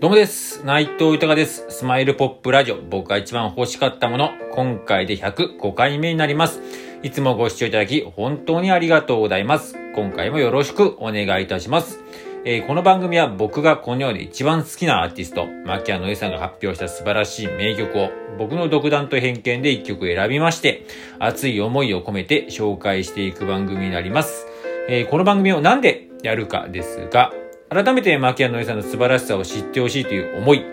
[0.00, 0.64] どうもです。
[0.64, 1.66] 内藤豊です。
[1.68, 2.80] スマイルポップラジオ。
[2.80, 4.30] 僕が一番欲しかったもの。
[4.52, 6.62] 今回で105回目になります。
[7.02, 9.76] いつもご視聴いただき、本当にありがとうございます。
[9.94, 12.00] 今回もよろしくお願いいたします。
[12.46, 18.08] えーこの番組は僕がこの世で一番好きなアーティスト、牧谷のえさんが発表した素晴らしい名曲を、
[18.38, 20.86] 僕の独断と偏見で一曲選びまして、
[21.18, 24.46] 熱い思いを込めて紹介していく番組になります。
[24.88, 27.34] えーこの番組をなんでやるかですが、
[27.72, 30.64] 改めて牧谷のえさんの素晴らしさを知ってほしいという思い、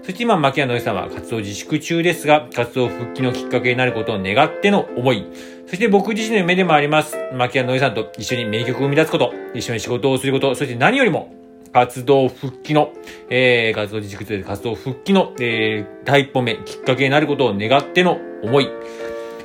[0.00, 5.26] そして今、牧谷のえさんは活動自粛中ですが、活動復帰のきっかけになることを願っての思い、
[5.66, 11.30] そして僕自身の夢でもあります、牧谷のえさんと一緒に名曲を生み出すこと、一緒に仕事をすること、そして何よりも、
[11.74, 12.90] 活動復帰の、
[13.28, 18.70] えー、活動自粛中で活動復帰の、えー、第一歩目、きっかけになることを願っての思い、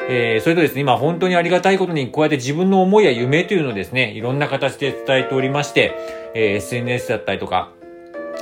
[0.09, 5.93] えーそれとですね、今本当にありがたいことに、こうやって自分の思いや夢というのをですね、いろんな形で伝えておりまして、
[6.33, 7.71] えー SNS だったりとか、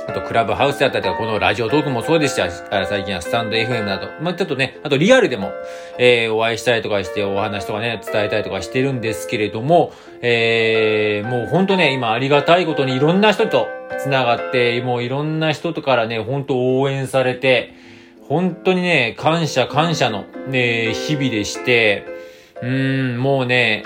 [0.08, 5.52] あと、クラブハウスだったりとか、このラジオトークもそうでしたし、最近はスタンド FM など、まあ、ちょっとね、あとリアルでも、
[5.98, 13.68] えーお会いしたりとかして、お話とかね、伝えたりとかしてるんですけれども、えーもう本当ね、今ありがたいことにいろんな人と
[14.02, 17.74] 繋がって、もういろんな人とからね、本当応援されて、
[18.30, 22.06] 本当にね、感謝感謝の、ね、日々でして、
[22.62, 23.82] うーん、もうね、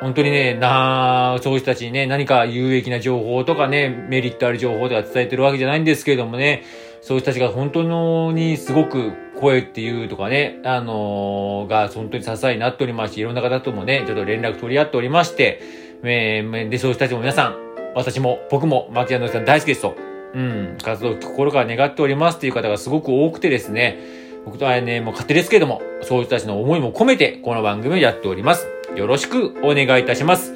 [0.00, 6.64] 本当にね、なそういう人たちにね、何か有益な情報とかね、メリットある情報とか伝えてるわけじゃないんですけれどもね、
[7.02, 15.60] そういう人たちが本当にすごく声っていうとかね、あのーが本当に支えになっておりまし、いろんな方ともね、ちょっと連絡取り合っておりまして、
[16.02, 17.56] えーで、そういう人たちも皆さん、
[17.94, 20.11] 私も、僕も、牧谷のさん大好きですと。
[20.34, 23.98] うん、活動を心から願っておりますっていう方がすごく多くてですね、
[24.44, 28.66] 僕とはね、もう勝手ですけれども、そういう人たちの思いも込めて、この番組をやっております。
[28.96, 30.54] よろしくお願いいたします。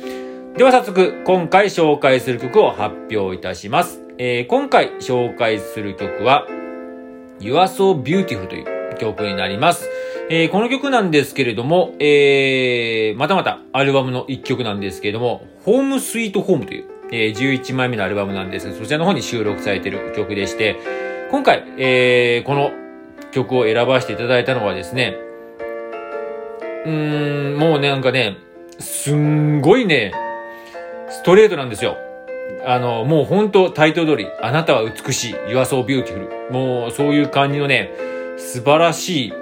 [0.56, 4.02] では早速、今回紹介する曲を発表いたします。
[4.18, 6.46] えー今回紹介する曲は、
[7.38, 9.88] You Are So Beautiful という曲になります。
[10.30, 20.76] えーこの曲なんですけれども、えーまたまたアルバムの一曲なんですけれども、Home Sweet Home という、えー11枚目のアルバムなんですが、そちらの方に収録されている曲でして、
[21.30, 22.72] 今回、えーこの
[23.32, 25.16] 曲を選ばせていただいたのはですね、
[26.86, 28.36] うーん、もうね、なんかね、
[28.78, 30.12] すんごいね、
[31.10, 31.96] ストレートなんですよ。
[32.64, 36.52] あの、もう本当タイトル通り、あなたは美しい、You are so beautiful。
[36.52, 37.90] もうそういう感じのね、
[38.36, 39.32] 素晴らしい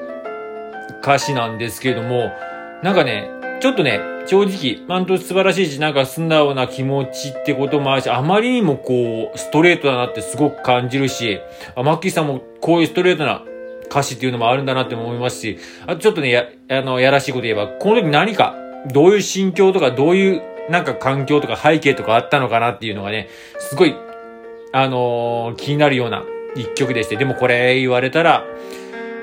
[1.03, 2.33] 歌詞なんですけれども、
[2.83, 11.41] なんかね、ちょっとね、正直、本当素晴らしいし、なんか素直な気持ちってこともあるし、あまりにもこう、ストレートだなってすごく感じるし、
[11.75, 13.43] あ、マッキーさんもこういうストレートな
[13.91, 18.55] 歌詞っていうのもあるんだなって思いますし、あとちょっとね、や、あの、やらしいこと言えば、この時何か、
[18.93, 23.95] どういう心境とか、どういう、なんか環境とか背景とかあったのかなっていうのがね、すごい、
[24.73, 26.25] あのー気になるような
[26.57, 28.45] 一曲でして、でもこれ言われたら、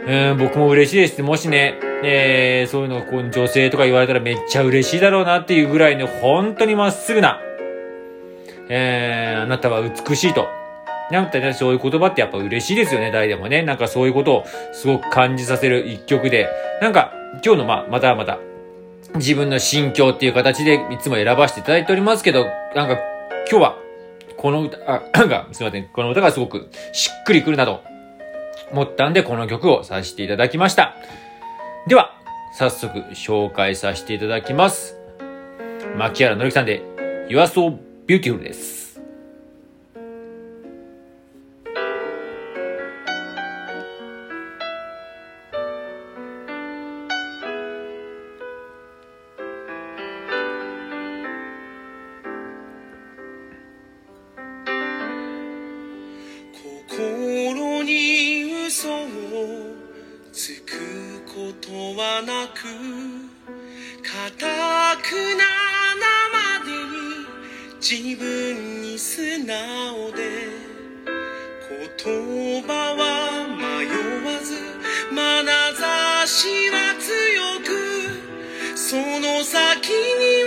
[0.08, 1.22] うん、僕も嬉しいです。
[1.22, 7.40] もしね、えー、そういうのがこう女性とか言われたらめっちゃ嬉しいだろうなっていうぐらいね、本当にまっすぐな、
[8.70, 10.48] えー、あなたは美しいと。
[11.12, 13.62] なんかね、そういう言葉ってやっぱ嬉しいですよね、誰でもね。
[13.64, 16.48] なんかそういうことをすごく感じさせる一曲で、
[16.82, 17.14] なんか
[17.46, 18.40] 今日のまあ、またまた、
[19.16, 22.46] 自分の心境っていう形でいつも選ばせていただいておりますけど、
[22.76, 22.98] なんか
[23.50, 23.76] 今日は、
[24.38, 27.91] この歌、あ、なんかすいません、この歌がすごくしっくりくるなと
[28.72, 30.96] 思ったんで、この曲をさせていただきました。
[31.88, 32.16] では、
[32.54, 34.98] 早速紹介させていただきます。
[35.98, 36.82] 牧原のりさんで、
[37.30, 37.78] You are so
[38.08, 38.81] beautiful です。
[60.32, 62.64] つくことはなく
[64.02, 64.48] 固
[65.02, 65.46] くな
[66.32, 67.26] までに
[67.80, 70.72] 自分に素直で
[71.98, 73.88] 言葉は迷
[74.26, 74.56] わず
[75.14, 75.46] 眼
[75.76, 80.41] 差しは強くその先に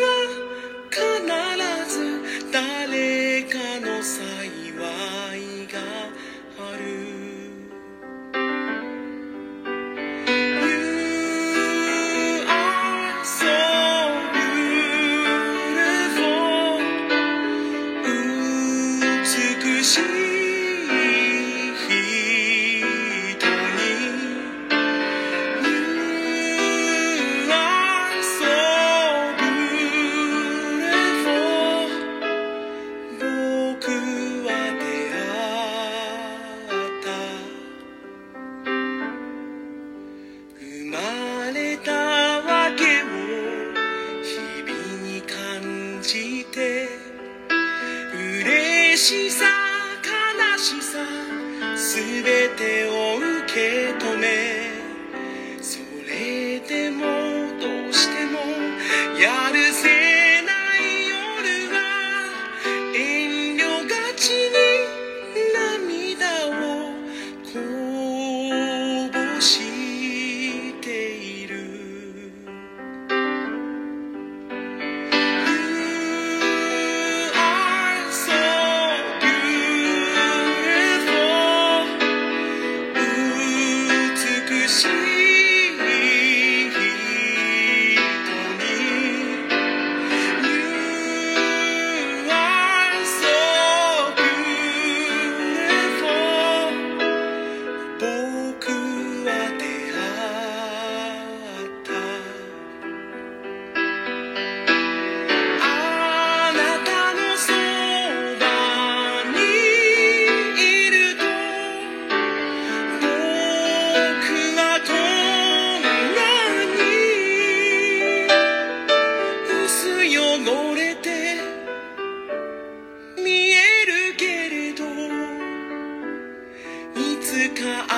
[127.55, 127.94] 見